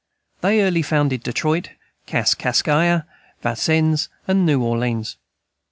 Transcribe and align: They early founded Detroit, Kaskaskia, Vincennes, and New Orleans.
They 0.41 0.63
early 0.63 0.81
founded 0.81 1.21
Detroit, 1.21 1.73
Kaskaskia, 2.07 3.05
Vincennes, 3.43 4.09
and 4.27 4.47
New 4.47 4.63
Orleans. 4.63 5.17